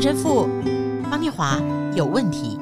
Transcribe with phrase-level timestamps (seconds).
[0.00, 0.48] 陈神父
[1.10, 1.60] 方念华
[1.94, 2.58] 有问题。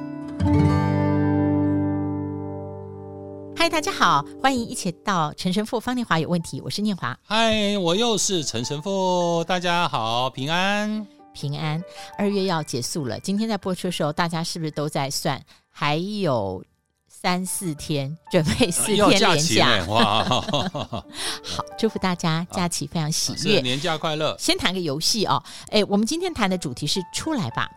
[3.54, 6.60] 嗨，大家好，欢迎一起到陈神父方念华有问题。
[6.60, 7.16] 我是念华。
[7.22, 9.44] 嗨，我又是陈神父。
[9.46, 11.80] 大家好，平安平安。
[12.18, 16.60] 二月要结束了，今天在播出的时候，大家是不是都在算还有？
[17.20, 20.22] 三四天准备四天连假，哇！
[21.42, 24.36] 好，祝福大家假期非常喜悦，年假快乐。
[24.38, 27.68] 先谈个游戏哦，哎，我们今天谈的主题是出来吧。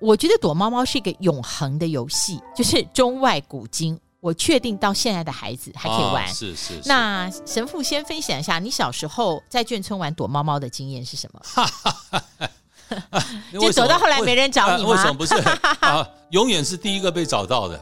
[0.00, 6.24] 我觉得躲猫猫是一个永恒的游戏，就是中外古今，我确定到现在的孩子还可以玩。
[6.24, 6.88] 哦、是，是是。
[6.88, 11.40] 那神父先分享一下，你小时候在眷村玩躲猫猫的经验是什么？
[13.52, 14.90] 就走到后来没人找你吗？
[14.90, 15.36] 为什么不是？
[15.86, 17.80] 啊，永远是第一个被找到的。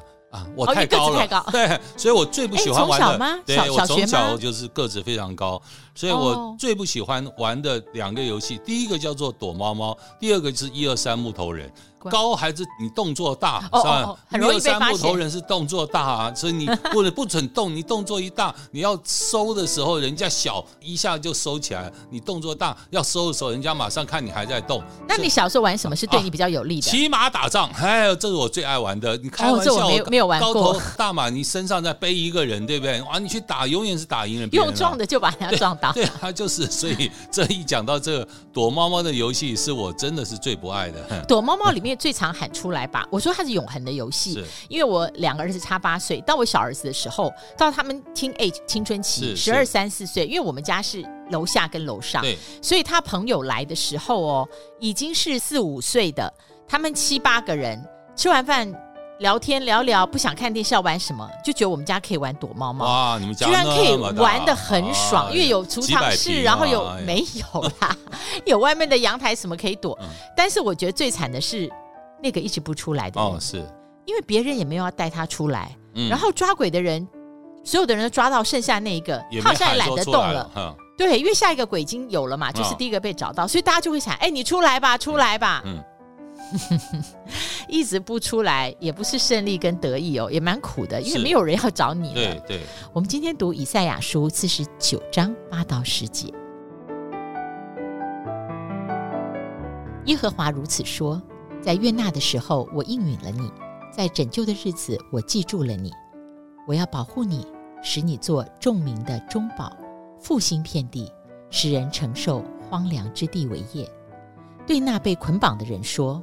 [0.57, 3.39] 我太高了， 对，所以我最不喜欢玩的。
[3.45, 5.61] 对，我从小就是个子非常高，
[5.95, 11.71] 所以我最不喜欢玩的两个游戏，第一个叫做躲猫猫，第二个就是一二三木头人。
[12.09, 14.15] 高还是你动作大，是吧？
[14.29, 14.93] 很容易被发现。
[14.93, 17.75] 木头人是动作大啊，所以你不能不准动。
[17.75, 24.81] 你动作一大，你要收的时候，人家小一下就收起来；你动作大，要收的时候，人家马上看你还在动。
[25.09, 26.89] 那你小时候玩什么是对你比较有利的？
[26.89, 29.17] 骑马打仗，哎，这是我最爱玩的。
[29.17, 30.46] 你开玩笑，没有没有玩过。
[30.53, 33.03] 高头大马，你身上再背一个人，对不对？
[33.03, 34.49] 哇，你去打，永远是打赢人。
[34.53, 35.91] 用撞的就把人家撞倒。
[35.95, 36.71] 对啊，就是。
[36.71, 41.05] 所以这一讲到这个躲猫猫的游戏，是我真的是最不爱的。
[41.27, 42.77] 躲猫猫里面最常喊出来。
[42.77, 52.23] 来吧，我说它是永恒的游戏，因为我两个儿子差八岁，到我小儿子的时候，到他们 teen age 青春期，十二三四岁，因为我们家是楼下跟楼上，
[52.61, 56.31] 所以他朋友来的时候哦，已经是四五岁的，
[56.69, 57.83] 他们七八个人
[58.15, 58.71] 吃完饭
[59.19, 67.97] 聊天聊聊，不想看电视要玩什么，就觉得我们家可以玩躲猫猫，哇，你们家居然可以玩的很爽，因为有储藏室，然后有没有啦，
[68.45, 69.99] 有外面的阳台什么可以躲，
[70.37, 71.71] 但是我觉得最惨的是。
[72.19, 73.59] 那个一直不出来的人，哦，是。
[74.07, 77.07] 因为别人也没有要带他出来，嗯，然后抓鬼的人，
[77.63, 85.79] 所有的人都抓到，剩下那一个，他好像也懒得动了，了对，因为下一个鬼已经有了嘛，就是第一个被找到，哦，所以大家就会想，哎，你出来吧，出来吧，嗯，
[87.69, 92.61] 一直不出来，也不是胜利跟得意哦，也蛮苦的，因为没有人要找你了，对对。
[92.93, 96.33] 我们今天读以赛亚书四十九章八到十节，
[100.07, 101.21] 耶和华如此说。
[101.63, 103.51] 在悦纳的时候，我应允了你；
[103.91, 105.91] 在拯救的日子，我记住了你。
[106.69, 107.45] 我要保护你，
[107.83, 109.77] 使你做众民的中保，
[110.21, 111.11] 复兴遍地，
[111.51, 113.91] 使人承受荒凉之地为业。
[114.65, 116.23] 对那被捆绑的人说：“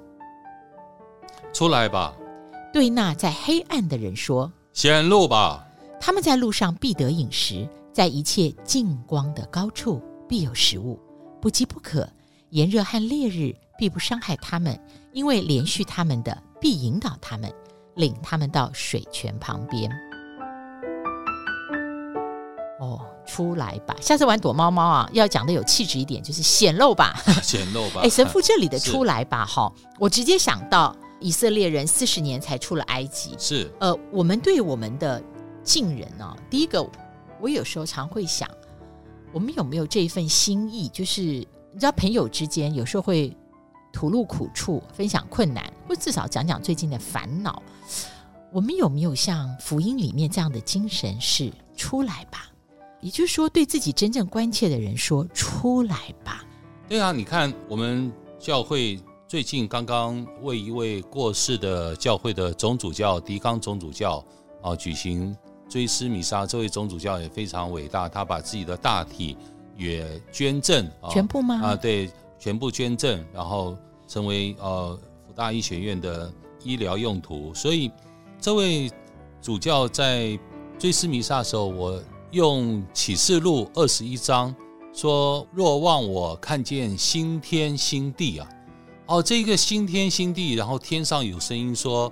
[1.54, 2.14] 出来吧！”
[2.74, 5.66] 对那在黑暗的人说：“显露吧！”
[6.02, 11.00] 他们在路上必得饮食，在一切净光的高处必有食物，
[11.40, 12.08] 不饥不渴。
[12.50, 14.78] 炎热和烈日必不伤害他们。
[15.14, 17.54] 因为连续他们的，必引导他们，
[17.96, 19.92] 领他们到水泉旁边。
[22.80, 23.96] 哦，出来吧！
[24.02, 28.02] 下次玩躲猫猫啊，要讲的有气质一点，就是显露吧， 显露吧。
[28.04, 33.34] 哎，神父这里的 出来吧，哈，我直接想到以色列人四十年才出了埃及。
[33.40, 35.24] 是，呃，我们对我们的
[35.64, 36.88] 近人呢、啊，第一个，
[37.42, 38.48] 我有时候常会想，
[39.32, 40.88] 我们有没有这一份心意？
[40.90, 43.36] 就是你知道，朋友之间有时候会。
[43.96, 47.62] 吐露苦处，分享困难，或至少讲讲最近的烦恼。
[48.52, 51.22] 我们有没有像福音里面这样的精神？
[51.22, 52.50] 是出来吧，
[53.02, 56.44] 也就是说，对自己真正关切的人说出来吧。
[56.90, 59.00] 对啊，你看我们教会
[59.34, 64.24] 最近刚刚为一位过世的教会的总主教狄刚总主教
[64.62, 65.36] 啊举行
[65.68, 66.46] 追思弥撒。
[66.46, 69.36] 这位总主教也非常伟大，他把自己的大体
[69.76, 71.60] 也捐赠，全部吗？
[71.64, 72.12] 啊，对。
[72.38, 73.76] 全部捐赠，然后
[74.08, 74.96] 成为呃
[75.26, 76.32] 福大医学院的
[76.64, 77.52] 医疗用途。
[77.56, 77.92] 所以
[78.40, 78.88] 这位
[79.42, 80.38] 主教在
[80.78, 84.56] 追思弥撒的时候，我用启示录二十一章
[84.94, 88.48] 说：“若望我看见新天新地啊，
[89.14, 92.12] 哦，这个新天新地，然后天上有声音说，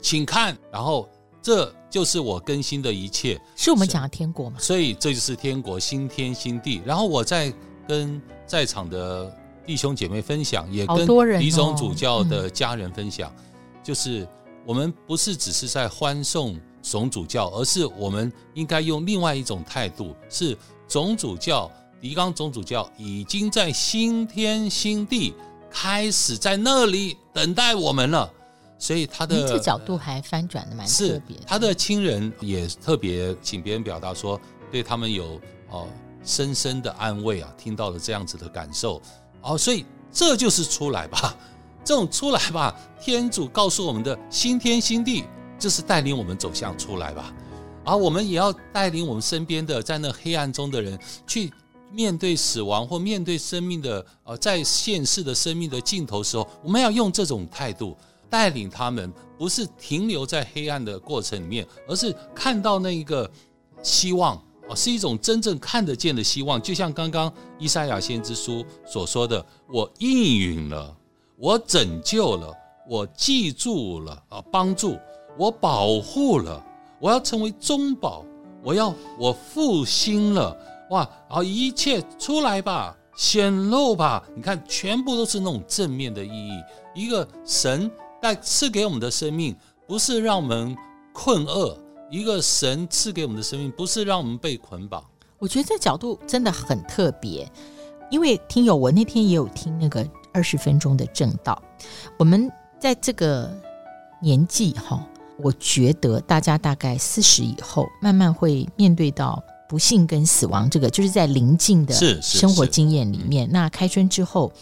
[0.00, 1.08] 请看，然后
[1.40, 4.58] 这就是我更新的一切，是我们讲的天国吗？
[4.60, 6.82] 所以这就是天国新天新地。
[6.84, 7.52] 然后我在
[7.86, 9.34] 跟在场的。
[9.66, 13.34] 弟兄姐妹分享，也跟李总主教的家人分享，
[13.82, 14.24] 就是
[14.64, 20.56] 我们不是只是在欢送总主教，而是我们应该用另外一种态度，是
[20.86, 21.68] 总主教
[22.00, 25.34] 狄刚总主教已经在新天新地
[25.78, 28.32] 开始在那里等待我们了，
[28.78, 34.40] 所以他的这角度还翻转的蛮特别，他的亲人也特别请别人表达说，
[34.72, 35.38] 对他们有
[35.68, 35.86] 哦
[36.24, 39.02] 深深的安慰啊，听到了这样子的感受。
[39.42, 41.36] 哦，所以这就是出来吧，
[41.84, 45.24] 这种出来吧，天主告诉我们的新天新地，
[45.58, 47.30] 就是带领我们走向出来吧。
[47.84, 51.52] 而我们也要带领我们身边的在那黑暗中的人，去
[51.90, 57.96] 面对死亡或面对生命的呃，在现世的生命的尽头时候，我们要用这种态度
[58.28, 63.30] 带领他们，不是停留在黑暗的过程里面，而是看到那一个
[63.82, 64.40] 希望。
[64.68, 70.92] 哦，是一种真正看得见的希望，就像刚刚以赛亚先知书所说的：“我应允了，
[71.36, 72.52] 我拯救了，
[72.88, 74.98] 我记住了啊，帮助
[75.38, 76.60] 我保护了，
[76.98, 78.24] 我要成为中保，
[78.64, 80.56] 我要我复兴了，
[80.90, 81.08] 哇！
[81.28, 86.62] 然后一切出来吧，显露吧，你看，全部都是那种正面的意义。
[86.94, 87.90] 一个神
[88.20, 89.56] 带赐给我们的生命，
[89.86, 90.76] 不是让我们
[91.12, 91.78] 困厄。”
[92.08, 95.04] 一个神赐给我们的生命，不是让我们被捆绑。
[95.40, 97.50] 我觉得这角度真的很特别，
[98.12, 101.60] 因为听友，我那天也有听那个二十分钟的正道。
[102.16, 102.48] 我们
[102.78, 103.50] 在这个
[104.22, 105.04] 年纪哈，
[105.38, 113.48] 我觉得大家大概四十以后，慢慢会面对到不幸跟死亡这个，就是在临近的生活经验里面。
[113.50, 114.52] 那开春之后，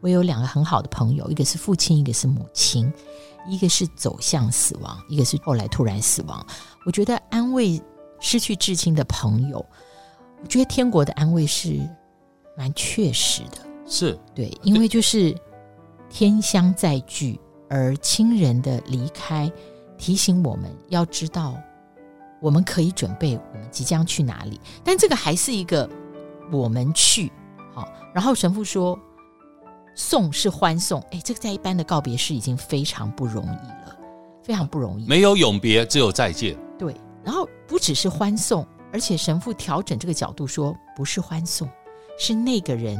[0.00, 2.92] 我有两个很好的朋友，一个是父亲，一个是母亲。
[3.48, 6.46] 一个是走向死亡，一个是后来突然死亡。
[6.84, 7.80] 我觉得安慰
[8.20, 9.64] 失去至亲的朋友，
[10.42, 11.80] 我觉得天国的安慰是
[12.58, 13.66] 蛮确实的。
[13.86, 15.34] 是对，因为就是
[16.10, 17.40] 天相在聚，
[17.70, 19.50] 而亲人的离开
[19.96, 21.56] 提醒我们要知道，
[22.40, 24.60] 我们可以准备我们即将去哪里。
[24.84, 25.88] 但这个还是一个
[26.52, 27.30] 我们去
[27.74, 27.88] 好。
[28.14, 28.98] 然后神父说。
[30.00, 33.98] 送是欢送，哎，这个在一般的告别式已经非常不容易了，
[34.44, 35.04] 非常不容易。
[35.08, 36.56] 没有永别，只有再见。
[36.78, 36.94] 对，
[37.24, 41.68] 然后不只是欢送，而且神父调整这个角度说，不是欢送，
[42.16, 42.96] 是那个人，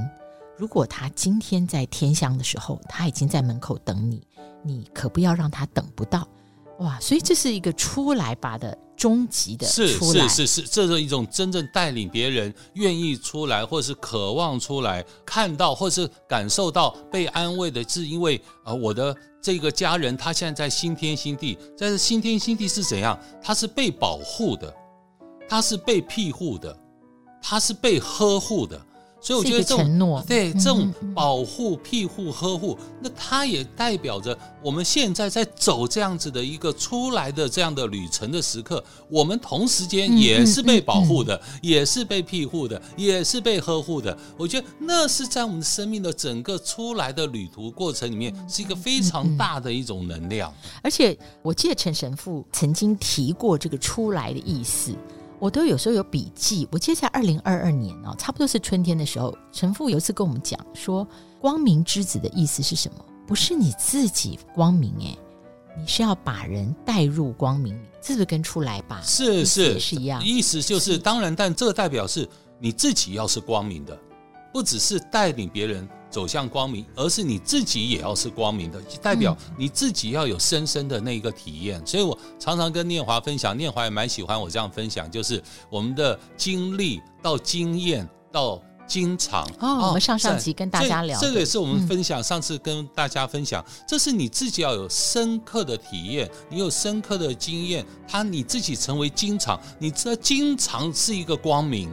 [0.57, 4.27] 如果他今天在天香的时候，他已经在门口等你，
[4.65, 6.27] 你可不要让他等不到。
[6.79, 8.77] 哇，所以这是一个出来吧的。
[8.97, 23.17] 终极的是是是是，这是一种真正带领别人愿意出来，或是渴望出来看到，或是感受到被安慰的，是因为啊、呃，我的这个家人他现在在新天新地，但是新天新地是怎样？
[23.41, 24.75] 他是被保护的，
[25.49, 26.77] 他是被庇护的，
[27.41, 28.85] 他是被呵护的。
[29.21, 44.17] 所以我觉得这种承诺，对这种保护、庇护、呵护，那它也代表着我们现在在走这样子的一个出来的这样的旅程的时刻，我们同时间也是被保护的，也是被庇护的，也是被呵护的。
[44.37, 50.55] 我觉得那是在我们生命的整个出来的旅途过程里面，是一个非常大的一种能量。
[50.81, 54.95] 而且我记得陈神父曾经提过这个“出来”的意思。
[55.41, 56.67] 我都有时候有笔记。
[56.71, 61.07] 我记得在二零二二年哦，差不多是春天的时候，陈父有一次跟我们讲说，
[61.41, 63.05] 光明之子的意思是什么？
[63.27, 65.19] 不是你自己光明诶，
[65.79, 69.01] 你是要把人带入光明里，这是不是跟出来吧？
[69.05, 73.99] 是是是一样，意思就是是当然，但这代表是你自己要是光明的，
[74.53, 75.89] 不只是带领别人。
[76.11, 81.87] 走向光明，而是你自己也要是光明的，代表你自己要有深深的那一个体验。
[81.87, 89.47] 所以我常常跟念华分享，念华也蛮喜欢我这样分享，就是我们的经历到经验到经常。
[89.61, 92.23] 哦，我们上上集跟大家聊，这个也是我们分享。
[92.23, 101.91] 上次跟大家分享，这是你自己要有深刻的体验，你有深刻的经验，它你自己成为经常，你这经常是一个光明。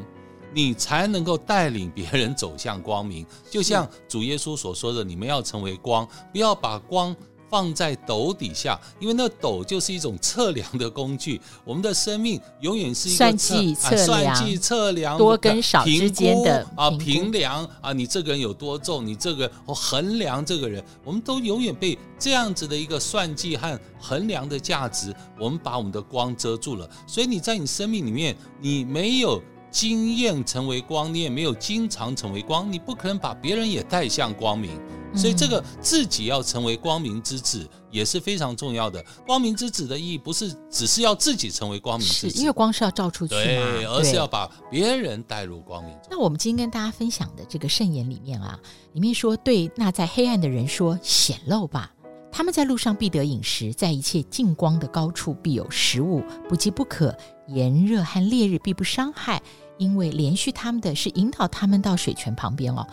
[0.56, 7.14] 你才能够带领别人走向光明，就像主耶稣所说的：“你们要成为光，不要把光
[7.50, 11.42] 放在斗底下，因为那斗就是一种测量的工具。
[11.66, 26.90] 我们的生命永远是一个算计测量、算计测量多跟少之间的啊平量啊，你这个人有多重，你这个衡量这个人，我们都永远被这样子的一个算计和衡量的价值，我们把我们的光遮住了。
[27.06, 29.42] 所以你在你生命里面，你没有。
[29.76, 34.80] 经验成为光，你也没有经常成为光，你不可能把别人也带向光明。
[35.14, 39.04] 所以这个自己要成为光明之子也是非常重要的。
[39.28, 45.94] 光明之子的意义不是只是要自己成为光明之子，因为光是要照出去嘛，对，而是要把别人带入光明。
[46.10, 48.58] 那我们今天跟大家分享的这个圣言里面啊，
[48.94, 51.92] 里面说，对那在黑暗的人说，显露吧，
[52.32, 57.14] 他们在路上必得饮食，在一切近光的高处必有食物，不饥不渴，
[57.48, 59.42] 炎热和烈日必不伤害。
[59.78, 62.88] 因为连续他们的是引导他们到水泉旁边哦，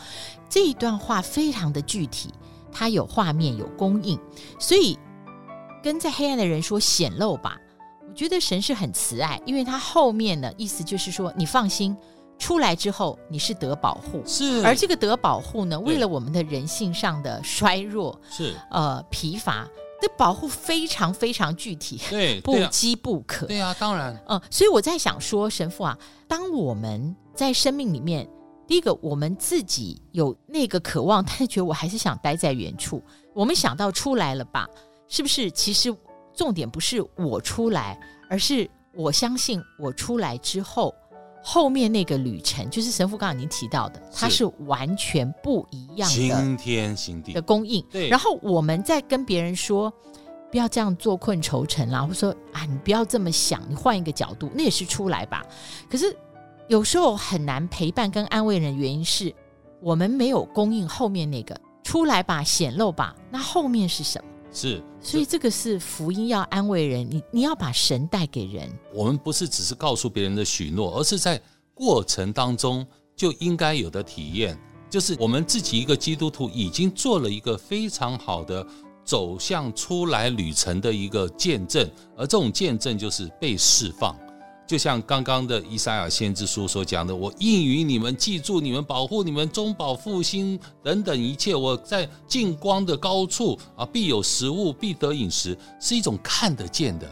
[0.49, 2.33] 这一段话非常的具体，
[2.73, 4.19] 它有画面有供应，
[4.59, 4.99] 所以
[5.83, 7.57] 跟在黑暗的人说显露吧。
[8.09, 11.97] 我觉得神是很慈爱，因为他后面呢意思就是说，你放心，
[12.39, 19.67] 出来之后你是得保护，是，而这个得保护呢，为了我们的人性上的衰弱，是，呃，疲乏，
[20.03, 28.29] 这保护非常非常具体，对， 不饥不可，对啊，当然，嗯、呃，所以我在想说，神父啊，当我们在生命里面，
[28.67, 33.01] 第一个我们自己有那个渴望，但是觉得我还是想待在原处，
[33.33, 34.69] 我们想到出来了吧，
[35.07, 35.49] 是不是？
[35.53, 35.95] 其实
[36.35, 37.97] 重点不是我出来，
[38.29, 40.93] 而是我相信我出来之后。
[41.43, 47.85] 后面那个旅程，就是神父刚刚已经提到的，它是完全不一样的，新天新地的供应。
[47.91, 49.93] 对，然后我们在跟别人说，
[50.51, 55.45] 不要这样坐困愁城啦，或者说啊，你不要这么想，你换一个角度，那也是出来吧。
[55.91, 56.17] 可是
[56.69, 59.35] 有时候很难陪伴跟安慰人，原因是
[59.81, 64.31] 我们没有供应后面那个出来吧，显露吧，那后面是什么？
[64.53, 68.71] 是，所以这个是福音，要安慰人，你你要把神带给人。
[68.93, 71.41] 我们不是只是告诉别人的许诺，而是在
[71.73, 74.59] 过程当中就应该有的体验，
[74.91, 78.67] 就是我们自己一个基督徒已经做了一个非常好的
[79.05, 84.15] 走向出来旅程的一个见证，而这种见证就是被释放。
[84.73, 91.55] 就像刚刚的以赛亚先知书所讲的，我应允你们，记住你们，保护你们，中保复兴等等一切。
[91.55, 97.07] 我在近光的高处啊，必有食物，必得饮食，是一种看得见的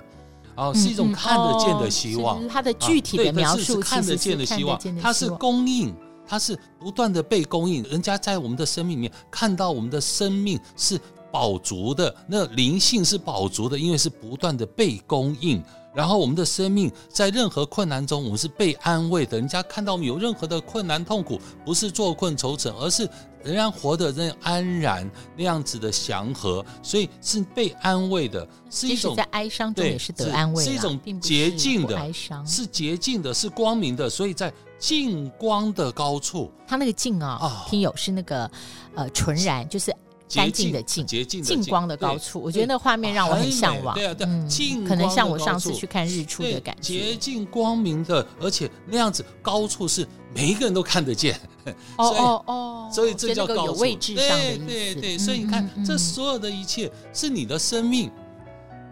[0.54, 2.48] 啊， 是一种看得见的希望。
[2.48, 5.94] 它的具体的描述，是看得见的希望，它是供应，
[6.26, 7.82] 它是不断的被供应。
[7.82, 10.98] 人家在我们的生命里面看到我们的生命是
[11.30, 15.62] 饱足的，那灵性是饱足的，因为是不断的被供应。
[15.92, 19.38] 然后我们的生命在任何困难中，我们是被安慰的。
[19.38, 23.08] 人家看到我们有任何的困难痛苦，不是坐困愁城，而是
[23.42, 38.48] 仍然活得那安然那样子的祥和，所以是被安慰的，是一种在哀伤中也是得安慰，是一种洁净的哀伤，是洁净的，是光明的，所以在净光的高处，它那个净啊、哦，听友是那个
[38.94, 39.92] 呃纯然，就是。
[40.32, 43.94] 干净的净，洁净净光的高处，我觉得那画面让我很向往。
[43.94, 47.00] 对啊，对，净可能像我上次去看日出的感觉。
[47.00, 51.38] 洁净光明的，而且那样子高处是每一个人都看得见。
[51.98, 53.66] 哦哦哦，所以这叫高处。
[53.66, 54.38] 有位置上。
[54.38, 58.10] 对对对，所以你看，这所有的一切是你的生命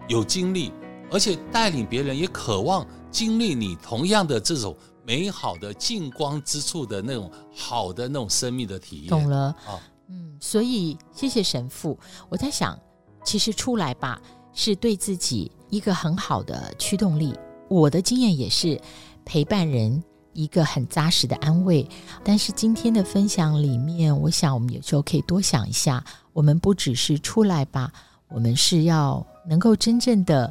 [0.08, 0.72] 有经历，
[1.10, 4.76] 而且带领别人也渴望经历你同样的这种
[5.06, 9.08] 美好的近光之处的那种好的那种生命的体验。
[9.08, 9.80] 懂了啊。
[10.08, 11.98] 嗯，所以谢谢神父。
[12.28, 12.78] 我在想，
[13.24, 14.20] 其实出来吧，
[14.52, 17.38] 是对自己一个很好的驱动力。
[17.68, 18.80] 我的经验也是
[19.24, 21.86] 陪伴人一个很扎实的安慰。
[22.24, 27.92] 但是今天的分享里面，我想我们有时候可以多想一下，我们不只是出来吧，
[28.28, 30.50] 我们是要能够真正的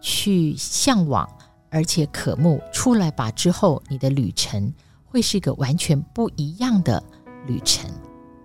[0.00, 1.28] 去向往，
[1.68, 4.72] 而且渴慕出来吧之后，你的旅程
[5.04, 7.02] 会是一个完全不一样的
[7.46, 7.90] 旅程。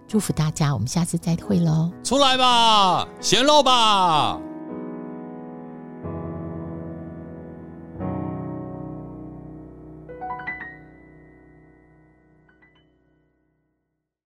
[0.10, 1.92] 祝福大家，我们下次再会喽！
[2.04, 4.40] 出来吧，咸肉吧。